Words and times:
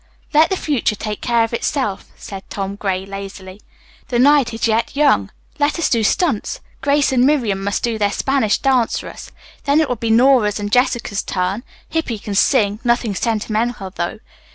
"Let 0.33 0.49
the 0.49 0.57
future 0.57 0.95
take 0.95 1.21
care 1.21 1.43
of 1.43 1.53
itself," 1.53 2.07
said 2.17 2.41
Tom 2.49 2.75
Gray 2.75 3.05
lazily. 3.05 3.61
"The 4.07 4.17
night 4.17 4.51
is 4.51 4.67
yet 4.67 4.95
young. 4.95 5.29
Let 5.59 5.77
us 5.77 5.91
do 5.91 6.03
stunts. 6.03 6.59
Grace 6.81 7.11
and 7.11 7.23
Miriam 7.23 7.63
must 7.63 7.83
do 7.83 7.99
their 7.99 8.11
Spanish 8.11 8.57
dance 8.57 8.97
for 8.97 9.09
us. 9.09 9.29
Then 9.65 9.79
it 9.79 9.87
will 9.87 9.95
be 9.97 10.09
Nora's 10.09 10.59
and 10.59 10.71
Jessica's 10.71 11.21
turn. 11.21 11.61
Hippy 11.87 12.17
can 12.17 12.33
sing, 12.33 12.79
nothing 12.83 13.13
sentimental, 13.13 13.91
though. 13.91 14.17